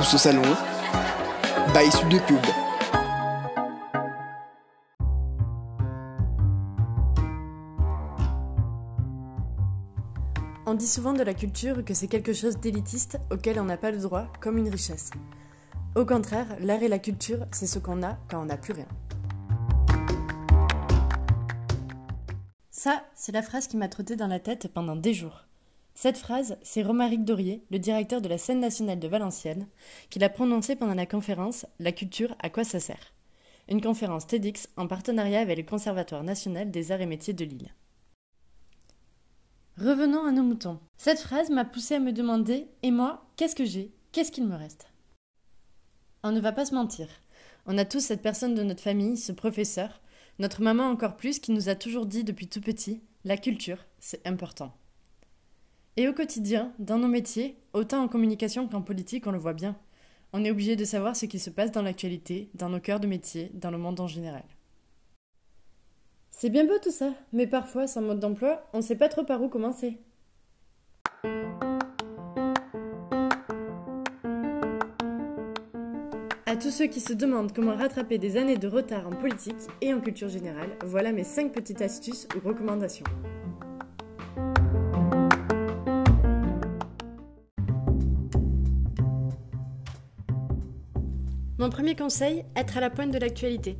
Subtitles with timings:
[0.00, 0.40] Tous au salon.
[0.40, 2.38] De Pub.
[10.64, 13.90] On dit souvent de la culture que c'est quelque chose d'élitiste auquel on n'a pas
[13.90, 15.10] le droit, comme une richesse.
[15.94, 18.88] Au contraire, l'art et la culture, c'est ce qu'on a quand on n'a plus rien.
[22.70, 25.44] Ça, c'est la phrase qui m'a trotté dans la tête pendant des jours.
[25.94, 29.68] Cette phrase, c'est Romaric Dorier, le directeur de la scène nationale de Valenciennes,
[30.08, 33.12] qui l'a prononcée pendant la conférence La culture, à quoi ça sert?
[33.68, 37.74] Une conférence TEDx en partenariat avec le Conservatoire national des arts et métiers de Lille.
[39.78, 40.78] Revenons à nos moutons.
[40.98, 43.92] Cette phrase m'a poussé à me demander Et moi, qu'est-ce que j'ai?
[44.12, 44.88] Qu'est-ce qu'il me reste?
[46.22, 47.08] On ne va pas se mentir.
[47.66, 50.00] On a tous cette personne de notre famille, ce professeur,
[50.38, 54.26] notre maman encore plus, qui nous a toujours dit depuis tout petit La culture, c'est
[54.26, 54.74] important.
[56.00, 59.76] Et au quotidien, dans nos métiers, autant en communication qu'en politique, on le voit bien.
[60.32, 63.06] On est obligé de savoir ce qui se passe dans l'actualité, dans nos cœurs de
[63.06, 64.44] métier, dans le monde en général.
[66.30, 69.24] C'est bien beau tout ça, mais parfois, sans mode d'emploi, on ne sait pas trop
[69.24, 69.98] par où commencer.
[76.46, 79.92] À tous ceux qui se demandent comment rattraper des années de retard en politique et
[79.92, 83.04] en culture générale, voilà mes 5 petites astuces ou recommandations.
[91.60, 93.76] Mon premier conseil, être à la pointe de l'actualité.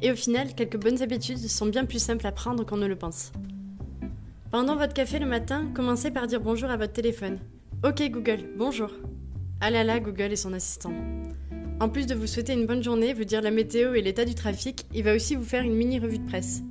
[0.00, 2.96] Et au final, quelques bonnes habitudes sont bien plus simples à prendre qu'on ne le
[2.96, 3.30] pense.
[4.50, 7.38] Pendant votre café le matin, commencez par dire bonjour à votre téléphone.
[7.84, 8.90] Ok Google, bonjour.
[9.60, 10.94] Ah là là, Google et son assistant.
[11.78, 14.34] En plus de vous souhaiter une bonne journée, vous dire la météo et l'état du
[14.34, 16.62] trafic, il va aussi vous faire une mini revue de presse.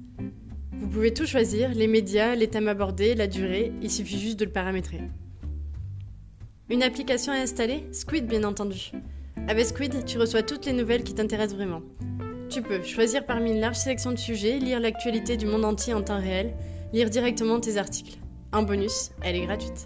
[0.72, 4.46] Vous pouvez tout choisir, les médias, les thèmes abordés, la durée, il suffit juste de
[4.46, 5.00] le paramétrer.
[6.72, 8.94] Une application à installer Squid bien entendu.
[9.50, 11.82] Avec Squid, tu reçois toutes les nouvelles qui t'intéressent vraiment.
[12.52, 16.04] Tu peux choisir parmi une large sélection de sujets, lire l'actualité du monde entier en
[16.04, 16.54] temps réel,
[16.94, 18.20] lire directement tes articles.
[18.54, 19.86] En bonus, elle est gratuite.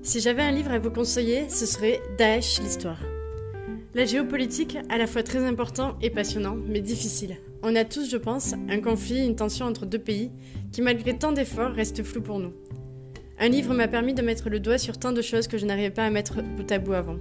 [0.00, 3.00] Si j'avais un livre à vous conseiller, ce serait Daesh, l'histoire.
[3.92, 7.36] La géopolitique, à la fois très important et passionnant, mais difficile.
[7.62, 10.30] On a tous, je pense, un conflit, une tension entre deux pays
[10.72, 12.54] qui, malgré tant d'efforts, reste flou pour nous.
[13.40, 15.90] Un livre m'a permis de mettre le doigt sur tant de choses que je n'arrivais
[15.90, 17.16] pas à mettre bout à bout avant.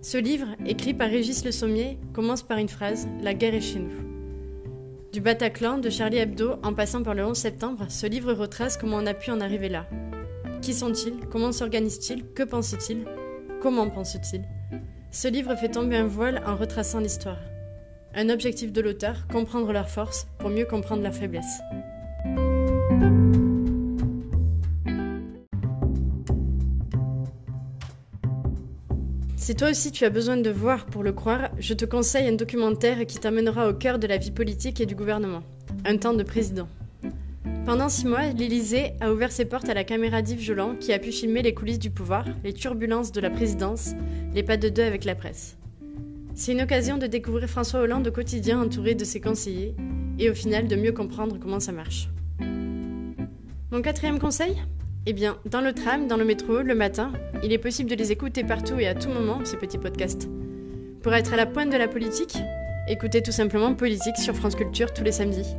[0.00, 3.80] Ce livre, écrit par Régis Le Sommier, commence par une phrase La guerre est chez
[3.80, 3.90] nous.
[5.12, 8.96] Du Bataclan, de Charlie Hebdo, en passant par le 11 septembre, ce livre retrace comment
[8.96, 9.86] on a pu en arriver là.
[10.62, 11.26] Qui sont-ils?
[11.30, 12.24] Comment s'organisent-ils?
[12.32, 13.04] Que pensent-ils?
[13.60, 14.44] Comment pensent-ils?
[15.10, 17.40] Ce livre fait tomber un voile en retraçant l'histoire.
[18.14, 21.60] Un objectif de l'auteur, comprendre leurs forces pour mieux comprendre leurs faiblesses.
[29.46, 32.32] Si toi aussi tu as besoin de voir pour le croire, je te conseille un
[32.32, 35.44] documentaire qui t'amènera au cœur de la vie politique et du gouvernement.
[35.84, 36.66] Un temps de président.
[37.64, 40.98] Pendant six mois, l'Élysée a ouvert ses portes à la caméra d'Yves Jolant qui a
[40.98, 43.92] pu filmer les coulisses du pouvoir, les turbulences de la présidence,
[44.34, 45.56] les pas de deux avec la presse.
[46.34, 49.76] C'est une occasion de découvrir François Hollande au quotidien entouré de ses conseillers
[50.18, 52.08] et au final de mieux comprendre comment ça marche.
[53.70, 54.56] Mon quatrième conseil?
[55.08, 57.12] Eh bien, dans le tram, dans le métro, le matin,
[57.44, 60.28] il est possible de les écouter partout et à tout moment, ces petits podcasts.
[61.00, 62.36] Pour être à la pointe de la politique,
[62.88, 65.54] écoutez tout simplement Politique sur France Culture tous les samedis.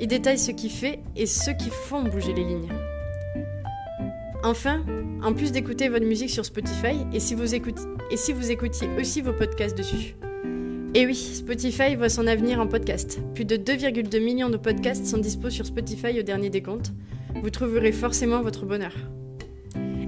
[0.00, 2.68] Il détaille ce qui fait et ceux qui font bouger les lignes.
[4.42, 4.84] Enfin,
[5.22, 10.14] en plus d'écouter votre musique sur Spotify, et si vous, écoutiez, aussi vos podcasts dessus.
[10.92, 13.18] Et oui, Spotify voit son avenir en podcast.
[13.34, 16.92] Plus de 2,2 millions de podcasts sont dispos sur Spotify au dernier décompte
[17.34, 18.92] vous trouverez forcément votre bonheur.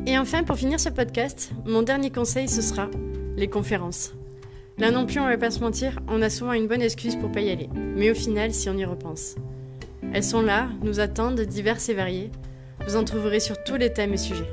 [0.06, 2.88] Et enfin, pour finir ce podcast, mon dernier conseil, ce sera
[3.36, 4.14] les conférences.
[4.78, 7.32] Là non plus, on va pas se mentir, on a souvent une bonne excuse pour
[7.32, 7.68] pas y aller.
[7.74, 9.36] Mais au final, si on y repense.
[10.12, 12.30] Elles sont là, nous attendent, diverses et variées.
[12.86, 14.48] Vous en trouverez sur tous les thèmes et sujets.